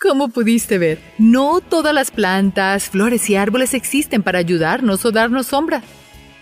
Como 0.01 0.29
pudiste 0.29 0.79
ver, 0.79 0.97
no 1.19 1.61
todas 1.61 1.93
las 1.93 2.09
plantas, 2.09 2.89
flores 2.89 3.29
y 3.29 3.35
árboles 3.35 3.75
existen 3.75 4.23
para 4.23 4.39
ayudarnos 4.39 5.05
o 5.05 5.11
darnos 5.11 5.45
sombra. 5.45 5.83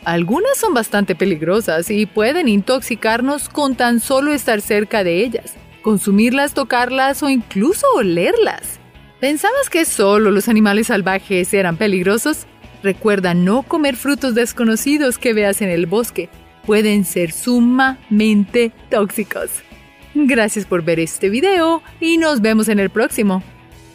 Algunas 0.04 0.58
son 0.58 0.74
bastante 0.74 1.16
peligrosas 1.16 1.90
y 1.90 2.06
pueden 2.06 2.48
intoxicarnos 2.48 3.50
con 3.50 3.76
tan 3.76 4.00
solo 4.00 4.32
estar 4.32 4.62
cerca 4.62 5.04
de 5.04 5.24
ellas, 5.24 5.56
consumirlas, 5.82 6.54
tocarlas 6.54 7.24
o 7.24 7.30
incluso 7.30 7.86
olerlas. 7.96 8.80
¿Pensabas 9.20 9.70
que 9.70 9.84
solo 9.86 10.32
los 10.32 10.48
animales 10.48 10.88
salvajes 10.88 11.54
eran 11.54 11.76
peligrosos? 11.76 12.46
Recuerda 12.84 13.34
no 13.34 13.64
comer 13.64 13.96
frutos 13.96 14.36
desconocidos 14.36 15.18
que 15.18 15.34
veas 15.34 15.62
en 15.62 15.70
el 15.70 15.88
bosque. 15.88 16.30
Pueden 16.66 17.04
ser 17.04 17.32
sumamente 17.32 18.72
tóxicos. 18.90 19.50
Gracias 20.14 20.66
por 20.66 20.84
ver 20.84 21.00
este 21.00 21.30
video 21.30 21.82
y 22.00 22.18
nos 22.18 22.42
vemos 22.42 22.70
en 22.70 22.80
el 22.80 22.90
próximo. 22.90 23.44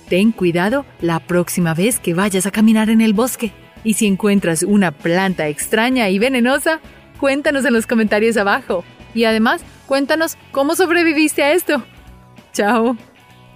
Ten 0.08 0.32
cuidado 0.32 0.84
la 1.00 1.20
próxima 1.20 1.74
vez 1.74 1.98
que 1.98 2.14
vayas 2.14 2.46
a 2.46 2.50
caminar 2.50 2.90
en 2.90 3.00
el 3.00 3.12
bosque. 3.12 3.52
Y 3.84 3.94
si 3.94 4.06
encuentras 4.06 4.62
una 4.62 4.92
planta 4.92 5.48
extraña 5.48 6.08
y 6.08 6.18
venenosa, 6.18 6.80
cuéntanos 7.18 7.64
en 7.64 7.72
los 7.72 7.86
comentarios 7.86 8.36
abajo. 8.36 8.84
Y 9.14 9.24
además, 9.24 9.62
cuéntanos 9.86 10.36
cómo 10.50 10.74
sobreviviste 10.74 11.42
a 11.42 11.52
esto. 11.52 11.82
Chao. 12.52 12.96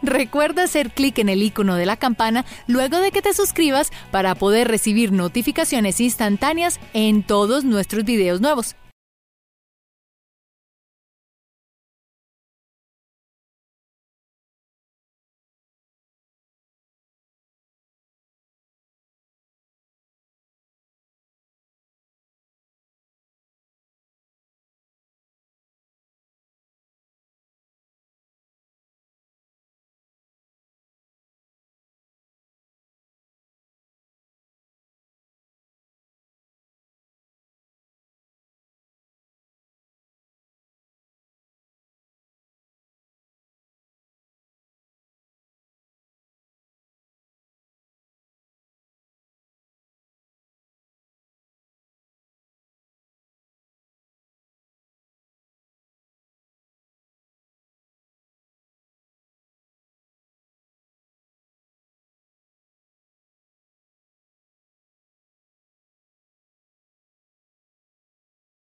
Recuerda 0.03 0.65
hacer 0.65 0.91
clic 0.91 1.19
en 1.19 1.29
el 1.29 1.43
icono 1.43 1.75
de 1.75 1.87
la 1.87 1.97
campana 1.97 2.45
luego 2.67 2.99
de 2.99 3.11
que 3.11 3.23
te 3.23 3.33
suscribas 3.33 3.91
para 4.11 4.35
poder 4.35 4.69
recibir 4.69 5.11
notificaciones 5.11 6.01
instantáneas 6.01 6.79
en 6.93 7.23
todos 7.23 7.65
nuestros 7.65 8.05
videos 8.05 8.41
nuevos. 8.41 8.77